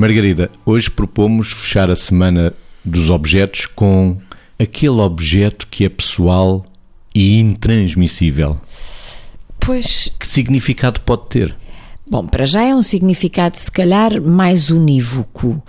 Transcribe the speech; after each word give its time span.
Margarida, 0.00 0.50
hoje 0.64 0.90
propomos 0.90 1.52
fechar 1.52 1.90
a 1.90 1.94
semana 1.94 2.54
dos 2.82 3.10
objetos 3.10 3.66
com 3.66 4.18
aquele 4.58 4.98
objeto 4.98 5.66
que 5.66 5.84
é 5.84 5.90
pessoal 5.90 6.64
e 7.14 7.38
intransmissível. 7.38 8.58
Pois. 9.60 10.10
Que 10.18 10.26
significado 10.26 11.02
pode 11.02 11.28
ter? 11.28 11.56
Bom, 12.10 12.26
para 12.26 12.44
já 12.44 12.64
é 12.64 12.74
um 12.74 12.82
significado, 12.82 13.56
se 13.56 13.70
calhar, 13.70 14.20
mais 14.20 14.68
unívoco. 14.68 15.62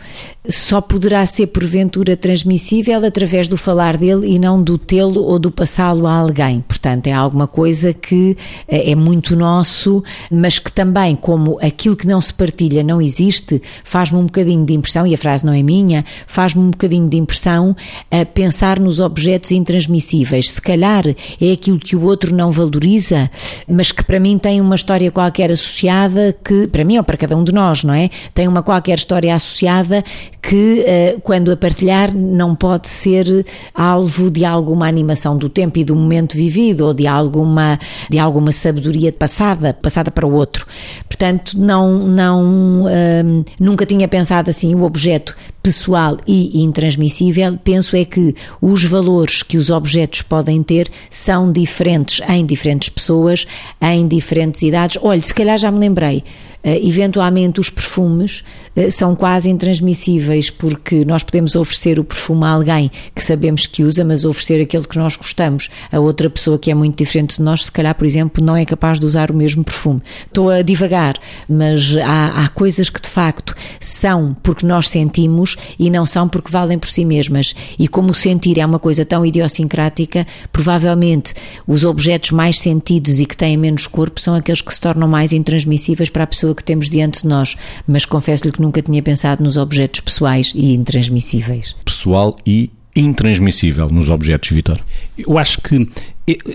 Só 0.49 0.81
poderá 0.81 1.23
ser, 1.23 1.45
porventura, 1.45 2.17
transmissível 2.17 3.05
através 3.05 3.47
do 3.47 3.55
falar 3.55 3.95
dele 3.95 4.27
e 4.27 4.39
não 4.39 4.59
do 4.59 4.75
tê-lo 4.75 5.21
ou 5.21 5.37
do 5.37 5.51
passá-lo 5.51 6.07
a 6.07 6.13
alguém. 6.15 6.61
Portanto, 6.67 7.05
é 7.05 7.11
alguma 7.11 7.47
coisa 7.47 7.93
que 7.93 8.35
eh, 8.67 8.89
é 8.89 8.95
muito 8.95 9.35
nosso, 9.35 10.03
mas 10.31 10.57
que 10.57 10.73
também, 10.73 11.15
como 11.15 11.59
aquilo 11.61 11.95
que 11.95 12.07
não 12.07 12.19
se 12.19 12.33
partilha 12.33 12.81
não 12.81 12.99
existe, 12.99 13.61
faz-me 13.83 14.17
um 14.17 14.25
bocadinho 14.25 14.65
de 14.65 14.73
impressão, 14.73 15.05
e 15.05 15.13
a 15.13 15.17
frase 15.19 15.45
não 15.45 15.53
é 15.53 15.61
minha, 15.61 16.03
faz-me 16.25 16.63
um 16.63 16.71
bocadinho 16.71 17.07
de 17.07 17.17
impressão 17.17 17.75
a 18.09 18.25
pensar 18.25 18.79
nos 18.79 18.99
objetos 18.99 19.51
intransmissíveis. 19.51 20.53
Se 20.53 20.61
calhar 20.61 21.03
é 21.39 21.51
aquilo 21.51 21.77
que 21.77 21.95
o 21.95 22.01
outro 22.01 22.35
não 22.35 22.49
valoriza, 22.49 23.29
mas 23.67 23.91
que 23.91 24.03
para 24.03 24.19
mim 24.19 24.39
tem 24.39 24.59
uma 24.59 24.73
história 24.73 25.11
qualquer 25.11 25.51
associada 25.51 26.30
que, 26.33 26.67
para 26.67 26.83
mim 26.83 26.97
ou 26.97 27.03
para 27.03 27.17
cada 27.17 27.35
um 27.35 27.43
de 27.43 27.53
nós, 27.53 27.83
não 27.83 27.93
é? 27.93 28.09
Tem 28.33 28.47
uma 28.47 28.63
qualquer 28.63 28.97
história 28.97 29.33
associada 29.33 30.03
que, 30.51 30.83
eh, 30.85 31.15
quando 31.23 31.49
a 31.49 31.55
partilhar, 31.55 32.13
não 32.13 32.53
pode 32.53 32.89
ser 32.89 33.45
alvo 33.73 34.29
de 34.29 34.43
alguma 34.43 34.85
animação 34.85 35.37
do 35.37 35.47
tempo 35.47 35.79
e 35.79 35.85
do 35.85 35.95
momento 35.95 36.35
vivido 36.35 36.87
ou 36.87 36.93
de 36.93 37.07
alguma, 37.07 37.79
de 38.09 38.19
alguma 38.19 38.51
sabedoria 38.51 39.13
passada, 39.13 39.73
passada 39.73 40.11
para 40.11 40.27
o 40.27 40.33
outro. 40.33 40.67
Portanto, 41.07 41.53
não, 41.57 41.99
não, 41.99 42.85
ehm, 42.89 43.45
nunca 43.57 43.85
tinha 43.85 44.09
pensado 44.09 44.49
assim, 44.49 44.75
o 44.75 44.83
objeto 44.83 45.37
pessoal 45.63 46.17
e 46.27 46.61
intransmissível, 46.61 47.57
penso 47.63 47.95
é 47.95 48.03
que 48.03 48.35
os 48.61 48.83
valores 48.83 49.43
que 49.43 49.57
os 49.57 49.69
objetos 49.69 50.21
podem 50.21 50.61
ter 50.61 50.89
são 51.09 51.49
diferentes 51.49 52.19
em 52.27 52.45
diferentes 52.45 52.89
pessoas, 52.89 53.47
em 53.81 54.05
diferentes 54.05 54.61
idades. 54.63 54.97
Olha, 55.01 55.21
se 55.21 55.33
calhar 55.33 55.57
já 55.57 55.71
me 55.71 55.79
lembrei, 55.79 56.25
eventualmente, 56.63 57.59
os 57.59 57.69
perfumes 57.69 58.43
uh, 58.75 58.91
são 58.91 59.15
quase 59.15 59.49
intransmissíveis, 59.49 60.49
porque 60.49 61.03
nós 61.05 61.23
podemos 61.23 61.55
oferecer 61.55 61.99
o 61.99 62.03
perfume 62.03 62.45
a 62.45 62.49
alguém 62.49 62.91
que 63.15 63.23
sabemos 63.23 63.65
que 63.65 63.83
usa, 63.83 64.03
mas 64.03 64.25
oferecer 64.25 64.61
aquele 64.61 64.85
que 64.85 64.97
nós 64.97 65.15
gostamos 65.15 65.69
a 65.91 65.99
outra 65.99 66.29
pessoa 66.29 66.57
que 66.57 66.71
é 66.71 66.75
muito 66.75 66.97
diferente 66.97 67.37
de 67.37 67.43
nós, 67.43 67.65
se 67.65 67.71
calhar, 67.71 67.95
por 67.95 68.05
exemplo, 68.05 68.43
não 68.43 68.55
é 68.55 68.65
capaz 68.65 68.99
de 68.99 69.05
usar 69.05 69.31
o 69.31 69.33
mesmo 69.33 69.63
perfume. 69.63 70.01
Estou 70.27 70.49
a 70.49 70.61
divagar, 70.61 71.15
mas 71.47 71.95
há, 71.97 72.43
há 72.43 72.49
coisas 72.49 72.89
que 72.89 73.01
de 73.01 73.09
facto 73.09 73.55
são 73.79 74.35
porque 74.43 74.65
nós 74.65 74.89
sentimos 74.89 75.55
e 75.77 75.89
não 75.89 76.05
são 76.05 76.27
porque 76.27 76.51
valem 76.51 76.77
por 76.77 76.89
si 76.89 77.05
mesmas. 77.05 77.55
E 77.77 77.87
como 77.87 78.13
sentir 78.13 78.59
é 78.59 78.65
uma 78.65 78.79
coisa 78.79 79.03
tão 79.03 79.25
idiosincrática, 79.25 80.25
provavelmente 80.51 81.33
os 81.67 81.83
objetos 81.83 82.31
mais 82.31 82.59
sentidos 82.59 83.19
e 83.19 83.25
que 83.25 83.35
têm 83.35 83.57
menos 83.57 83.87
corpo 83.87 84.19
são 84.19 84.35
aqueles 84.35 84.61
que 84.61 84.73
se 84.73 84.79
tornam 84.79 85.07
mais 85.07 85.33
intransmissíveis 85.33 86.09
para 86.09 86.23
a 86.23 86.27
pessoa 86.27 86.50
pessoa 86.51 86.55
que 86.55 86.63
temos 86.63 86.89
diante 86.89 87.21
de 87.21 87.27
nós, 87.27 87.55
mas 87.87 88.05
confesso-lhe 88.05 88.51
que 88.51 88.61
nunca 88.61 88.81
tinha 88.81 89.01
pensado 89.01 89.43
nos 89.43 89.57
objetos 89.57 90.01
pessoais 90.01 90.51
e 90.55 90.73
intransmissíveis. 90.73 91.75
Pessoal 91.83 92.37
e 92.45 92.69
intransmissível 92.95 93.87
nos 93.89 94.09
objetos, 94.09 94.49
Vitor? 94.49 94.79
Eu 95.17 95.37
acho 95.37 95.61
que 95.61 95.89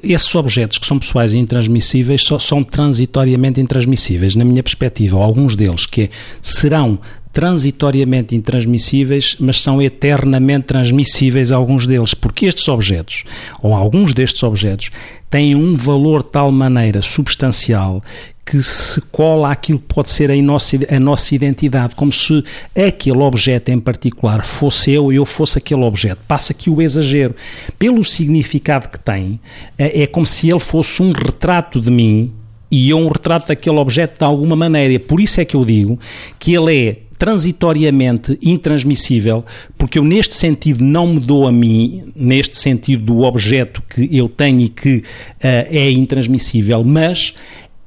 esses 0.02 0.34
objetos 0.34 0.78
que 0.78 0.86
são 0.86 0.98
pessoais 0.98 1.32
e 1.32 1.38
intransmissíveis 1.38 2.22
só 2.24 2.38
são 2.38 2.62
transitoriamente 2.62 3.60
intransmissíveis, 3.60 4.34
na 4.34 4.44
minha 4.44 4.62
perspectiva, 4.62 5.16
alguns 5.16 5.56
deles 5.56 5.86
que 5.86 6.10
serão 6.42 6.98
transitoriamente 7.36 8.34
intransmissíveis, 8.34 9.36
mas 9.38 9.60
são 9.60 9.82
eternamente 9.82 10.68
transmissíveis 10.68 11.52
alguns 11.52 11.86
deles, 11.86 12.14
porque 12.14 12.46
estes 12.46 12.66
objetos, 12.66 13.24
ou 13.62 13.74
alguns 13.74 14.14
destes 14.14 14.42
objetos, 14.42 14.90
têm 15.28 15.54
um 15.54 15.76
valor 15.76 16.22
de 16.22 16.30
tal 16.30 16.50
maneira 16.50 17.02
substancial 17.02 18.02
que 18.42 18.62
se 18.62 19.02
cola 19.12 19.50
àquilo 19.50 19.78
que 19.78 19.84
pode 19.84 20.08
ser 20.08 20.30
a 20.30 20.36
nossa, 20.40 20.78
a 20.88 20.98
nossa 20.98 21.34
identidade, 21.34 21.94
como 21.94 22.10
se 22.10 22.42
aquele 22.74 23.18
objeto 23.18 23.68
em 23.68 23.80
particular 23.80 24.42
fosse 24.42 24.92
eu 24.92 25.12
e 25.12 25.16
eu 25.16 25.26
fosse 25.26 25.58
aquele 25.58 25.82
objeto. 25.82 26.22
Passa 26.26 26.54
aqui 26.54 26.70
o 26.70 26.80
exagero. 26.80 27.36
Pelo 27.78 28.02
significado 28.02 28.88
que 28.88 28.98
tem, 28.98 29.38
é, 29.76 30.04
é 30.04 30.06
como 30.06 30.24
se 30.24 30.48
ele 30.48 30.58
fosse 30.58 31.02
um 31.02 31.12
retrato 31.12 31.82
de 31.82 31.90
mim 31.90 32.32
e 32.70 32.88
eu 32.88 32.96
um 32.96 33.08
retrato 33.08 33.48
daquele 33.48 33.76
objeto 33.76 34.18
de 34.18 34.24
alguma 34.24 34.56
maneira. 34.56 34.98
Por 34.98 35.20
isso 35.20 35.38
é 35.38 35.44
que 35.44 35.54
eu 35.54 35.66
digo 35.66 36.00
que 36.38 36.54
ele 36.54 36.88
é 36.88 37.05
transitoriamente 37.18 38.38
intransmissível, 38.42 39.44
porque 39.76 39.98
eu 39.98 40.04
neste 40.04 40.34
sentido 40.34 40.84
não 40.84 41.14
me 41.14 41.20
dou 41.20 41.46
a 41.46 41.52
mim, 41.52 42.04
neste 42.14 42.58
sentido 42.58 43.04
do 43.04 43.20
objeto 43.22 43.82
que 43.88 44.08
eu 44.16 44.28
tenho 44.28 44.60
e 44.60 44.68
que 44.68 44.96
uh, 44.96 45.02
é 45.40 45.90
intransmissível, 45.90 46.82
mas 46.84 47.34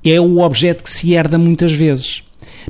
é 0.03 0.19
o 0.19 0.39
objeto 0.39 0.83
que 0.83 0.89
se 0.89 1.13
herda 1.13 1.37
muitas 1.37 1.71
vezes. 1.71 2.23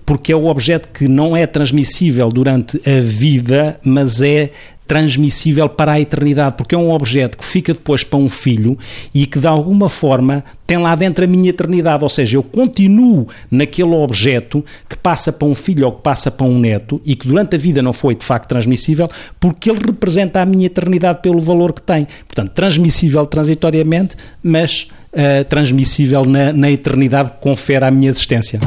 Porque 0.05 0.31
é 0.31 0.35
o 0.35 0.45
objeto 0.45 0.89
que 0.93 1.07
não 1.07 1.35
é 1.35 1.45
transmissível 1.45 2.29
durante 2.31 2.77
a 2.89 3.01
vida, 3.01 3.79
mas 3.83 4.21
é 4.21 4.51
transmissível 4.89 5.69
para 5.69 5.91
a 5.91 6.01
eternidade, 6.01 6.55
porque 6.57 6.73
é 6.73 6.77
um 6.77 6.91
objeto 6.91 7.37
que 7.37 7.45
fica 7.45 7.73
depois 7.73 8.03
para 8.03 8.17
um 8.17 8.27
filho 8.27 8.75
e 9.13 9.27
que 9.27 9.37
de 9.37 9.45
alguma 9.45 9.87
forma 9.87 10.43
tem 10.65 10.79
lá 10.79 10.95
dentro 10.95 11.23
a 11.23 11.27
minha 11.27 11.51
eternidade, 11.51 12.03
ou 12.03 12.09
seja, 12.09 12.37
eu 12.37 12.41
continuo 12.41 13.27
naquele 13.51 13.93
objeto 13.93 14.65
que 14.89 14.97
passa 14.97 15.31
para 15.31 15.47
um 15.47 15.53
filho 15.53 15.85
ou 15.85 15.91
que 15.91 16.01
passa 16.01 16.31
para 16.31 16.47
um 16.47 16.57
neto 16.57 16.99
e 17.05 17.15
que 17.15 17.27
durante 17.27 17.55
a 17.55 17.59
vida 17.59 17.83
não 17.83 17.93
foi 17.93 18.15
de 18.15 18.25
facto 18.25 18.49
transmissível, 18.49 19.07
porque 19.39 19.69
ele 19.69 19.79
representa 19.85 20.41
a 20.41 20.45
minha 20.45 20.65
eternidade 20.65 21.21
pelo 21.21 21.39
valor 21.39 21.71
que 21.71 21.83
tem. 21.83 22.07
Portanto, 22.27 22.49
transmissível 22.53 23.27
transitoriamente, 23.27 24.15
mas 24.41 24.87
uh, 25.13 25.45
transmissível 25.45 26.25
na, 26.25 26.51
na 26.51 26.71
eternidade 26.71 27.33
que 27.33 27.37
confere 27.41 27.85
à 27.85 27.91
minha 27.91 28.09
existência. 28.09 28.59